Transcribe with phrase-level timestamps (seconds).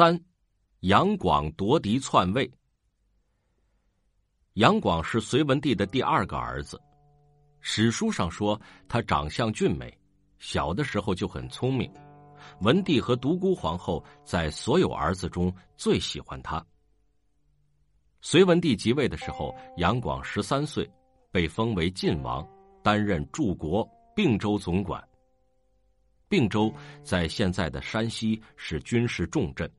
[0.00, 0.18] 三，
[0.78, 2.50] 杨广夺嫡篡位。
[4.54, 6.80] 杨广是隋文帝的第二个儿子，
[7.60, 8.58] 史书上说
[8.88, 9.94] 他长相俊美，
[10.38, 11.92] 小的时候就很聪明。
[12.62, 16.64] 文帝和独孤皇后在所有儿子中最喜欢他。
[18.22, 20.90] 隋文帝即位的时候，杨广十三岁，
[21.30, 22.42] 被封为晋王，
[22.82, 23.86] 担任柱国
[24.16, 25.06] 并州总管。
[26.26, 26.72] 并州
[27.02, 29.70] 在现在的山西是军事重镇。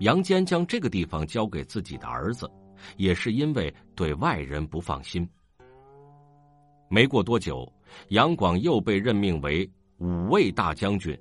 [0.00, 2.50] 杨坚将这个地方交给自己的儿子，
[2.96, 5.28] 也是因为对外人不放心。
[6.88, 7.70] 没过多久，
[8.08, 11.18] 杨广又被任命为五位大将军。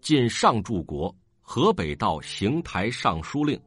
[0.00, 3.58] 进上柱国，河北道邢台尚书令。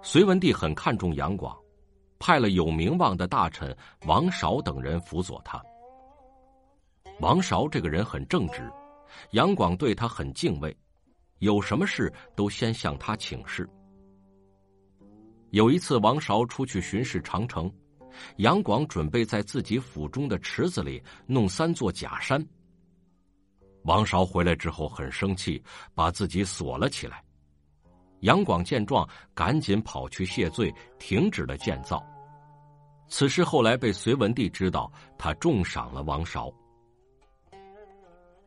[0.00, 1.54] 隋文帝很看重杨广，
[2.18, 5.62] 派了有名望的大臣王韶等人辅佐他。
[7.20, 8.70] 王韶这个人很正直，
[9.32, 10.74] 杨广对他很敬畏，
[11.38, 13.68] 有什么事都先向他请示。
[15.50, 17.72] 有一次，王韶出去巡视长城，
[18.36, 22.44] 杨广准备在自己府中的池子里弄三座假山。
[23.84, 25.62] 王韶回来之后很生气，
[25.94, 27.22] 把自己锁了起来。
[28.20, 32.04] 杨广见状，赶紧跑去谢罪，停止了建造。
[33.08, 36.52] 此事后来被隋文帝知道，他重赏了王韶。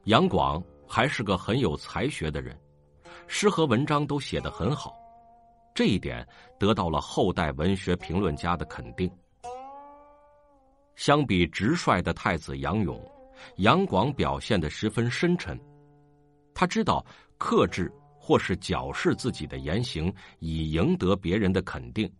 [0.03, 2.59] 杨广还是个很有才学的人，
[3.31, 4.97] 诗和文章都写得很好，
[5.75, 6.27] 这一点
[6.57, 9.09] 得到了后代文学评论家的肯定。
[10.95, 12.99] 相比直率的太子杨勇。
[13.57, 15.57] 杨广表现的十分深沉，
[16.53, 17.05] 他知道
[17.37, 22.11] 克制或是矫饰自己的言行，以赢得别人的肯定，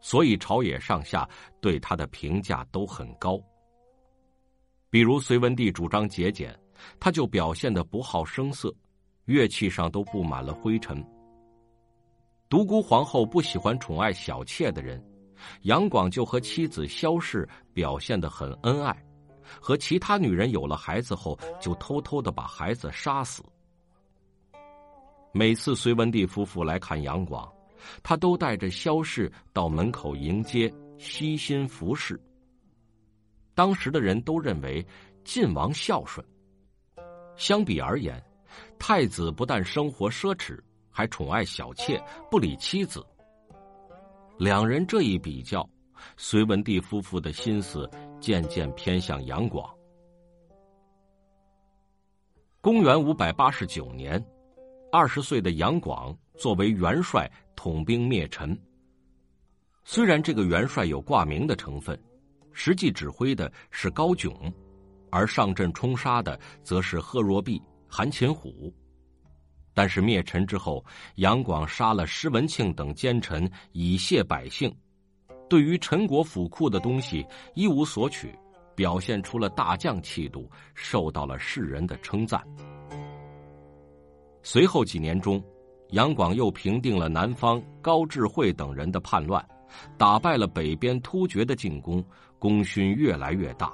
[0.00, 1.28] 所以朝野上下
[1.60, 3.42] 对他的评价都很高。
[4.88, 6.56] 比如隋文帝主张节俭，
[7.00, 8.72] 他就表现的不好声色，
[9.30, 11.00] 乐器上都布满了灰尘。
[12.48, 15.00] 独孤皇后不喜欢宠爱小妾的人，
[15.62, 19.06] 杨广就和妻子萧氏表现的很恩爱。
[19.60, 23.40] 和其他女人有了孩子后，就偷偷的把孩子杀死。
[25.32, 27.48] 每次隋文帝夫妇来看杨广，
[28.02, 32.20] 他都带着萧氏到门口迎接，悉心服侍。
[33.54, 34.84] 当时的人都认为
[35.22, 36.24] 晋王孝顺。
[37.36, 38.22] 相比而言，
[38.80, 40.58] 太子不但生活奢侈，
[40.90, 43.06] 还宠爱小妾，不理妻子。
[44.38, 45.68] 两人这一比较，
[46.16, 47.88] 隋文帝夫妇的心思。
[48.20, 49.74] 渐渐偏向杨广。
[52.60, 54.22] 公元五百八十九年，
[54.92, 57.26] 二十岁的杨广作为元帅
[57.56, 58.54] 统兵灭陈。
[59.84, 61.98] 虽然这个元帅有挂名的成分，
[62.52, 64.52] 实际指挥的是高炯，
[65.10, 67.58] 而上阵冲杀的则是贺若弼、
[67.90, 68.72] 韩擒虎。
[69.74, 70.84] 但是灭陈之后，
[71.16, 74.74] 杨广杀了施文庆等奸臣，以谢百姓。
[75.48, 78.32] 对于陈国府库的东西一无所取，
[78.74, 82.40] 表现出了大将气度，受到了世人的称赞。
[84.42, 85.42] 随后几年中，
[85.90, 89.44] 杨广又平定了南方高智慧等人的叛乱，
[89.98, 92.04] 打败了北边突厥的进攻，
[92.38, 93.72] 功勋越来越大。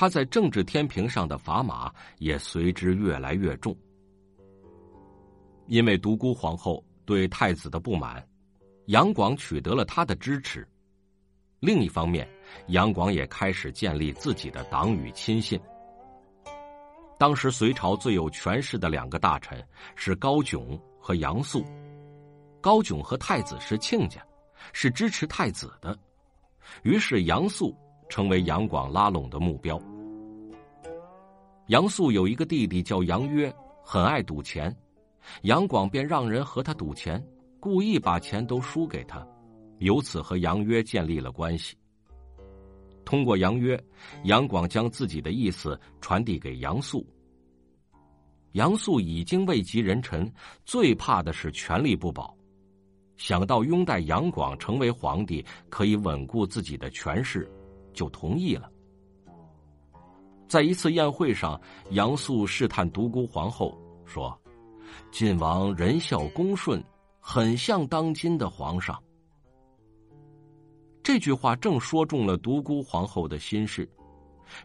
[0.00, 3.76] 他在政治天平上的砝码也随之越来越重。
[5.66, 8.26] 因为独孤皇后对太子的不满，
[8.86, 10.66] 杨广取得了他的支持。
[11.58, 12.26] 另一方面，
[12.68, 15.60] 杨广也开始建立自己的党羽亲信。
[17.18, 19.62] 当时隋朝最有权势的两个大臣
[19.96, 21.62] 是高炯和杨素。
[22.62, 24.26] 高炯和太子是亲家，
[24.72, 25.94] 是支持太子的，
[26.84, 27.76] 于是杨素
[28.08, 29.78] 成为杨广拉拢的目标。
[31.70, 34.76] 杨素有一个弟弟叫杨约，很爱赌钱，
[35.42, 37.24] 杨广便让人和他赌钱，
[37.60, 39.24] 故意把钱都输给他。
[39.78, 41.76] 由此和杨约建立了关系。
[43.04, 43.80] 通过杨约，
[44.24, 47.06] 杨广将自己的意思传递给杨素。
[48.54, 50.28] 杨素已经位极人臣，
[50.64, 52.36] 最怕的是权力不保，
[53.16, 57.48] 想到拥戴杨广成为皇帝可以稳固自己的权势，
[57.94, 58.68] 就同意了。
[60.50, 61.58] 在一次宴会上，
[61.90, 63.72] 杨素试探独孤皇后
[64.04, 64.36] 说
[65.12, 66.82] ：“晋王仁孝恭顺，
[67.20, 69.00] 很像当今的皇上。”
[71.04, 73.88] 这句话正说中了独孤皇后的心事，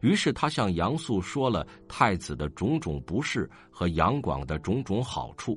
[0.02, 5.56] 于是她向杨素说了太子的种种不是和杨广的种种好处。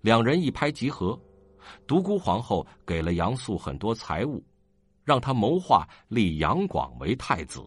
[0.00, 1.20] 两人一拍即合，
[1.86, 4.42] 独孤皇后给了杨素很多财物，
[5.04, 7.60] 让他谋划立杨广为太子。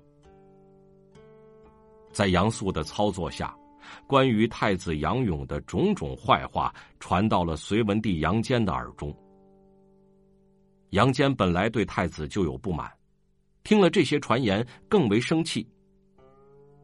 [2.11, 3.55] 在杨素的操作下，
[4.07, 9.15] 关于太子杨勇的种种坏话传到了隋文帝杨坚的耳中。
[10.91, 12.91] 杨坚本来对太子就有不满，
[13.63, 15.67] 听了这些传言更为生气。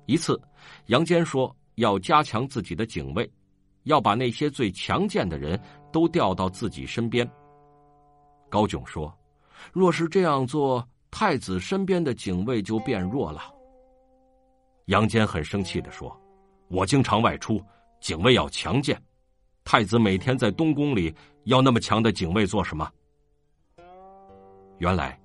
[0.06, 0.40] 一次，
[0.88, 3.28] 杨坚说要加强自己的警卫，
[3.84, 5.60] 要把那些最强健的人
[5.92, 7.28] 都调到自己身边。
[8.48, 9.12] 高炯说
[9.74, 13.52] ：“若是这样做，太子身边的警卫就变弱了。”
[14.86, 16.16] 杨坚很生气的说
[16.70, 17.62] ：“我经常外出，
[18.00, 19.02] 警卫要强健，
[19.64, 21.14] 太子每天在东宫里，
[21.46, 22.88] 要那么强的警卫做什么？”
[24.78, 25.20] 原来，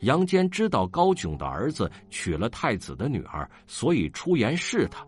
[0.00, 5.06] 杨坚知道高炯的儿子娶了太子的女儿，所以出言试他。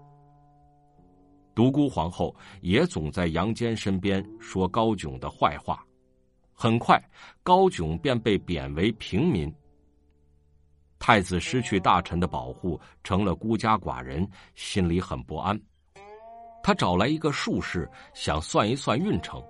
[1.55, 5.85] 独孤皇后也总在杨坚身边说高炯的坏话，
[6.55, 6.99] 很快
[7.43, 9.53] 高炯便被贬为平民。
[10.99, 15.59] 太子失去大臣的保护，成了孤家寡人，心里很不安。
[16.63, 19.43] 他找来一个术士，想算一算运程。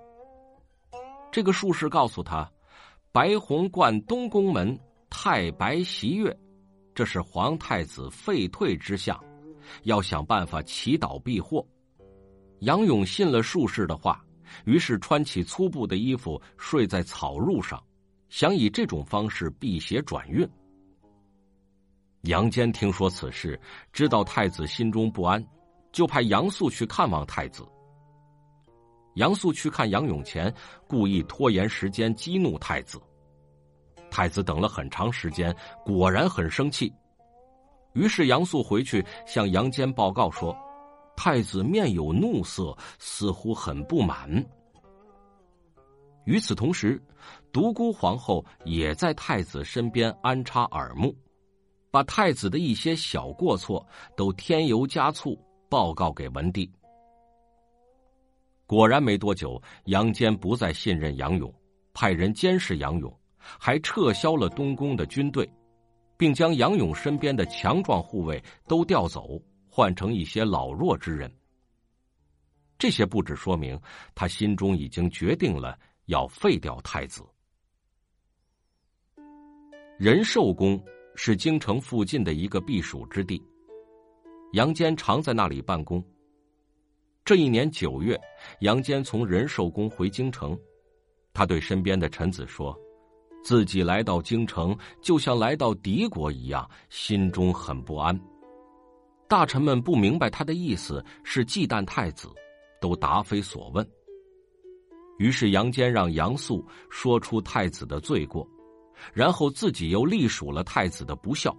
[1.31, 2.49] 这个术士告诉他。
[3.11, 4.79] 白虹贯东宫门，
[5.09, 6.37] 太白袭月，
[6.93, 9.19] 这是皇太子废退之象，
[9.81, 11.67] 要想办法祈祷避祸。
[12.59, 14.23] 杨勇信了术士的话，
[14.63, 17.83] 于是穿起粗布的衣服，睡在草褥上，
[18.29, 20.47] 想以这种方式辟邪转运。
[22.23, 23.59] 杨坚听说此事，
[23.93, 25.43] 知道太子心中不安，
[25.91, 27.65] 就派杨素去看望太子。
[29.15, 30.53] 杨素去看杨勇前，
[30.85, 33.01] 故意拖延时间，激怒太子。
[34.11, 35.55] 太子等了很长时间，
[35.85, 36.93] 果然很生气。
[37.93, 40.55] 于是杨素回去向杨坚报告说
[41.15, 44.29] ：“太子面有怒色，似乎很不满。”
[46.25, 47.01] 与此同时，
[47.51, 51.15] 独孤皇后也在太子身边安插耳目，
[51.91, 55.37] 把太子的一些小过错都添油加醋
[55.69, 56.71] 报告给文帝。
[58.65, 61.51] 果然没多久，杨坚不再信任杨勇，
[61.93, 65.51] 派人监视杨勇，还撤销了东宫的军队，
[66.17, 71.31] 并将杨勇身边的强壮护卫都调走，换成一些老弱之人。
[72.77, 73.79] 这些布置说明，
[74.13, 77.23] 他心中已经决定了要废掉太子。
[79.97, 80.81] 仁寿宫
[81.21, 83.43] 是京城附近的一个避暑之地，
[84.53, 86.01] 杨坚常在那里办公。
[87.25, 88.17] 这一年九月，
[88.61, 90.57] 杨坚从仁寿宫回京城，
[91.33, 92.73] 他对身边的臣子说
[93.43, 98.17] ：“自己来到京城，就像来到敌国一样，心中很不安。”
[99.27, 102.29] 大臣们不明白他的意思，是忌惮太子，
[102.79, 103.85] 都答非所问。
[105.17, 108.49] 于是杨坚让杨素说出太子的罪过，
[109.13, 111.55] 然后自己又隶属了太子的不孝，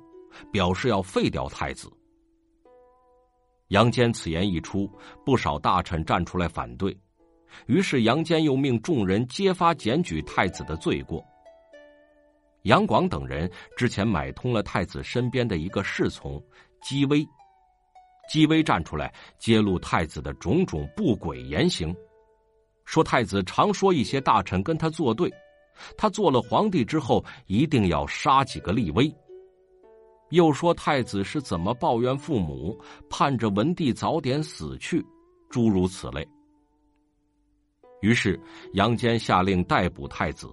[0.53, 1.91] 表示要废掉太子。
[3.69, 4.91] 杨坚此言一出，
[5.25, 6.97] 不少大臣站出来反对，
[7.67, 11.25] 于是杨坚又命众人揭发检举太子的罪过。
[12.65, 16.43] 杨广等人之前买通了太子身边的一个侍从
[16.83, 17.27] 姬微，
[18.29, 21.95] 姬微站出来揭露太子的种种不轨言行，
[22.85, 25.33] 说太子常说一些大臣跟他作对，
[25.97, 29.13] 他做了皇帝之后一定要杀几个立威。
[30.31, 32.79] 又说太子是怎么抱怨父母，
[33.09, 35.05] 盼着文帝早点死去，
[35.49, 36.27] 诸如此类。
[38.01, 38.41] 于是
[38.75, 40.49] 杨坚下令逮捕太子，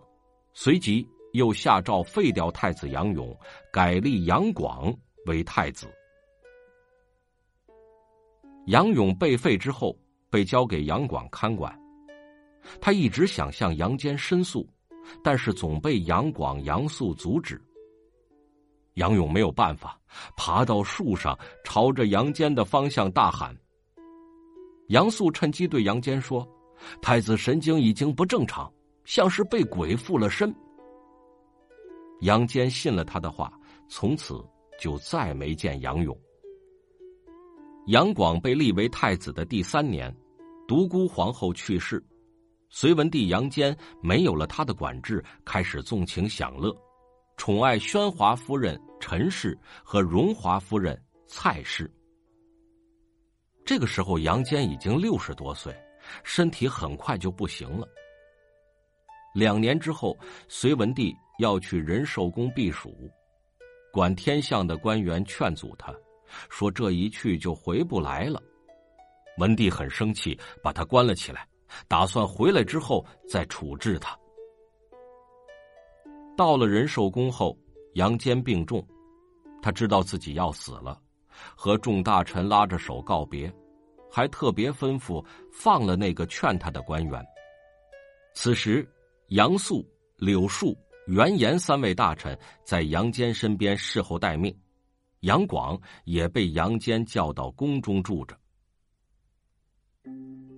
[0.53, 3.37] 随即又下诏废掉太子杨勇，
[3.71, 4.91] 改立杨广
[5.27, 5.87] 为太子。
[8.65, 9.97] 杨勇被废之后，
[10.29, 11.73] 被交给杨广看管。
[12.81, 14.67] 他一直想向杨坚申诉，
[15.23, 17.61] 但是总被杨广、杨素阻止。
[18.95, 19.99] 杨勇没有办法，
[20.35, 23.55] 爬到树上，朝着杨坚的方向大喊。
[24.87, 26.47] 杨素趁机对杨坚说
[27.01, 28.71] ：“太子神经已经不正常，
[29.03, 30.53] 像是被鬼附了身。”
[32.21, 33.51] 杨坚信了他的话，
[33.87, 34.43] 从此
[34.79, 36.17] 就再没见杨勇。
[37.87, 40.11] 杨广被立为太子的第三年，
[40.67, 42.03] 独孤皇后去世，
[42.69, 46.75] 隋文帝杨坚没有了他的管制，开始纵情享乐。
[47.37, 51.89] 宠爱宣华夫人陈氏和荣华夫人蔡氏。
[53.63, 55.75] 这个时候，杨坚已经六十多岁，
[56.23, 57.87] 身体很快就不行了。
[59.35, 63.11] 两年之后，隋文帝要去仁寿宫避暑，
[63.93, 65.93] 管天象的官员劝阻他，
[66.49, 68.41] 说这一去就回不来了。
[69.37, 71.47] 文帝很生气，把他关了起来，
[71.87, 74.17] 打算回来之后再处置他。
[76.35, 77.57] 到了仁寿宫后，
[77.93, 78.85] 杨坚病重，
[79.61, 80.99] 他知道自己要死了，
[81.55, 83.53] 和众大臣拉着手告别。
[84.09, 87.23] 还特别吩咐放了那个劝他的官员。
[88.33, 88.89] 此时，
[89.27, 90.75] 杨素、柳树、
[91.07, 94.57] 袁岩三位大臣在杨坚身边侍候待命，
[95.19, 98.35] 杨广也被杨坚叫到宫中住着。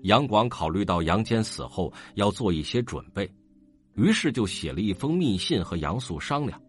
[0.03, 3.29] 杨广考虑到杨坚死后要做一些准备，
[3.95, 6.61] 于是就写了一封密信和杨素商量。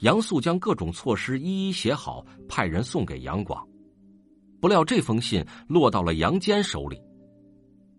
[0.00, 3.66] 杨素将各种措施一一写好，派人送给杨广。
[4.60, 6.98] 不料这封信落到了杨坚手里，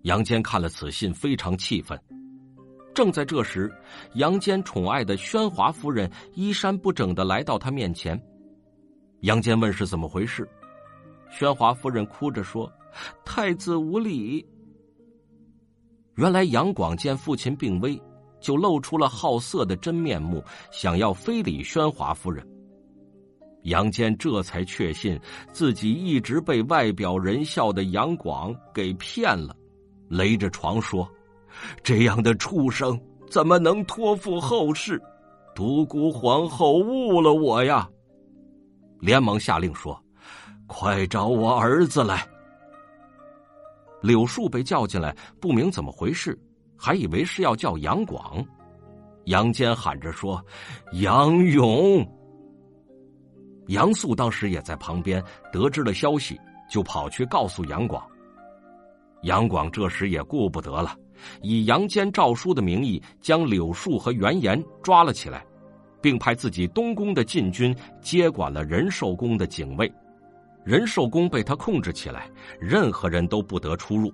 [0.02, 2.00] 杨坚看了此信，非常气愤。
[2.96, 3.72] 正在这时，
[4.14, 8.20] 杨坚宠爱的宣华夫人衣衫不整的来到他面前。
[9.22, 10.48] 杨坚问是怎么回事，
[11.30, 12.72] 宣华夫人哭着说
[13.24, 14.46] ：“太子无礼。”
[16.16, 18.02] 原来杨广见父亲病危，
[18.40, 22.46] 就露出了好色的真面目，想要非礼宣华夫人。
[23.64, 25.20] 杨坚这才确信
[25.52, 29.56] 自己一直被外表仁孝的杨广给骗了，
[30.08, 31.10] 勒着床说
[31.84, 33.00] ：“这样的畜生
[33.30, 35.02] 怎么能托付后事？
[35.56, 37.90] 独孤皇后误了我呀！”
[39.02, 40.00] 连忙下令说
[40.68, 42.26] ：“快找我儿子来。”
[44.06, 46.40] 柳树被叫进来，不明怎么回事，
[46.78, 48.46] 还以为是要叫杨广。
[49.26, 50.40] 杨坚喊着说
[51.02, 52.08] ：“杨勇。”
[53.70, 58.06] 杨素当时也在旁边，得知了消息，就跑去告诉杨广。
[59.24, 60.96] 杨广这时也顾不得了，
[61.42, 65.44] 以杨坚诏书的名义，将柳树和袁岩抓了起来，
[66.00, 69.92] 并派自己东宫的禁军接管了仁寿宫的警卫。
[70.66, 72.28] 仁寿宫被他控制起来，
[72.60, 74.12] 任何人都不得出入。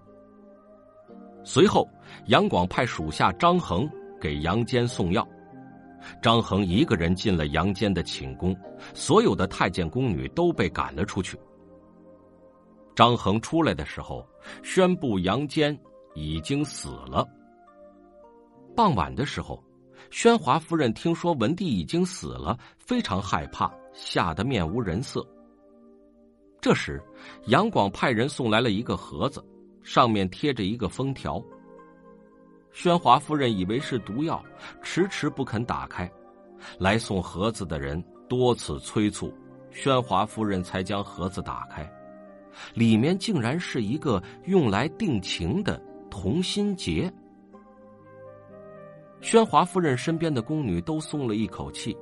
[1.44, 1.90] 随后，
[2.28, 3.90] 杨广派属下张衡
[4.20, 5.26] 给杨坚送药。
[6.22, 8.56] 张衡一个人进了杨坚的寝宫，
[8.94, 11.40] 所有的太监宫女都被赶了出去。
[12.94, 14.28] 张衡出来的时候，
[14.62, 15.78] 宣布杨坚
[16.16, 17.26] 已经死了。
[18.76, 19.64] 傍晚的时候，
[20.10, 25.26] 宣华夫人听说文帝已经死了，非常害怕，吓得面无人色。
[26.62, 27.02] 这时，
[27.48, 29.44] 杨广派人送来了一个盒子，
[29.82, 31.44] 上面贴着一个封条。
[32.72, 34.42] 宣华夫人以为是毒药，
[34.84, 36.10] 迟迟不肯打开。
[36.78, 39.34] 来送盒子的人多次催促，
[39.72, 41.92] 宣华夫人才将盒子打开。
[42.76, 47.12] 里面竟然是一个用来定情的同心结。
[49.20, 51.98] 宣华夫人身边的宫女都松了一口气，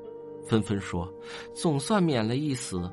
[0.46, 1.10] 纷纷说
[1.56, 2.92] ：“总算免了一死。”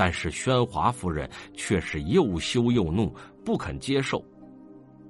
[0.00, 3.14] 但是宣华夫人却是又羞又怒，
[3.44, 4.24] 不肯接受。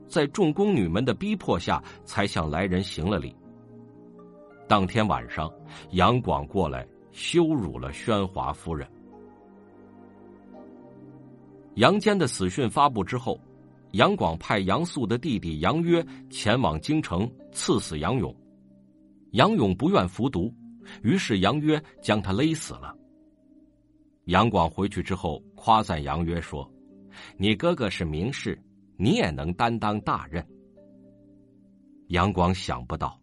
[0.09, 3.33] 在众宫女们的逼迫下，才向来人行了礼。
[4.67, 5.49] 当天晚上，
[5.93, 8.85] 杨广过来羞辱了宣华夫人。
[11.77, 13.41] 杨坚的死讯发布之后，
[13.93, 18.35] 杨广派杨素的弟弟杨约前往京城刺死杨勇。
[19.35, 20.53] 杨勇不愿服毒，
[21.05, 22.97] 于是杨约将他勒死了。
[24.31, 26.69] 杨广回去之后，夸赞杨约说
[27.37, 28.57] ：“你哥哥是名士。”
[28.97, 30.47] 你也能担当大任。
[32.09, 33.19] 杨广想不到，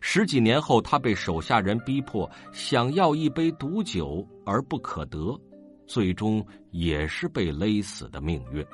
[0.00, 5.36] 十几年后，他被手下人逼迫，想要一杯毒酒而不可得，
[5.84, 8.64] 最终也是被勒死的命运。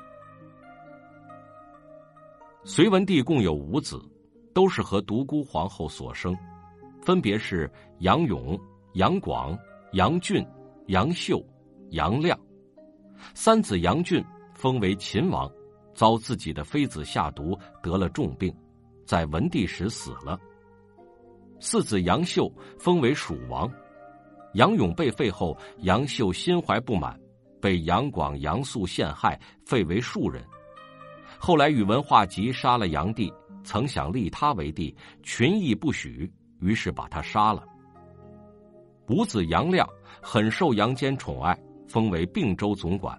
[2.63, 3.99] 隋文帝共有五子，
[4.53, 6.37] 都是和独孤皇后所生，
[7.01, 7.67] 分别是
[8.01, 8.55] 杨勇、
[8.93, 9.57] 杨广、
[9.93, 10.45] 杨俊、
[10.85, 11.43] 杨秀、
[11.93, 12.39] 杨亮。
[13.33, 14.23] 三子杨俊
[14.53, 15.49] 封为秦王。
[15.95, 18.51] 遭自己的妃子下毒，得了重病，
[19.05, 20.39] 在文帝时死了。
[21.59, 23.71] 四子杨秀封为蜀王，
[24.55, 27.15] 杨勇被废后，杨秀心怀不满，
[27.61, 30.43] 被杨广、杨素陷害，废为庶人。
[31.37, 33.31] 后来宇文化及杀了杨帝，
[33.63, 36.27] 曾想立他为帝，群议不许，
[36.59, 37.63] 于是把他杀了。
[39.09, 39.87] 五子杨亮
[40.23, 41.55] 很受杨坚宠爱，
[41.93, 43.15] 封为并州总管。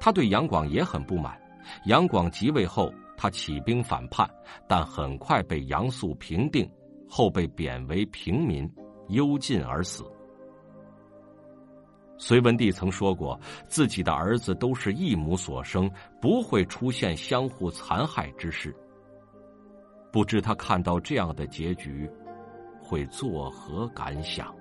[0.00, 1.40] 他对杨广也很不满。
[1.84, 4.28] 杨广即位后，他起兵反叛，
[4.66, 6.68] 但很快被杨素平定，
[7.08, 8.68] 后被贬为平民，
[9.10, 10.02] 幽禁而死。
[12.18, 15.88] 隋文帝曾说过，自己的儿子都是一母所生，
[16.20, 18.74] 不会出现相互残害之事。
[20.10, 22.10] 不知他看到这样的结局，
[22.82, 24.52] 会作何感想？